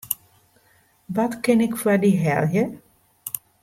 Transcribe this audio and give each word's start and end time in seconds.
Wat 1.15 1.33
kin 1.43 1.61
ik 1.65 1.73
foar 1.81 1.99
dy 2.03 2.13
helje? 2.23 2.63